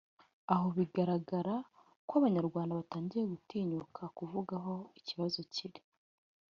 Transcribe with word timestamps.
aho 0.53 0.67
bigaragara 0.77 1.55
ko 2.07 2.13
abanyarwanda 2.19 2.79
batangiye 2.79 3.23
gutinyuka 3.33 4.01
kuvuga 4.17 4.53
aho 4.61 4.75
ikibazo 4.99 5.39
kiri 5.53 5.81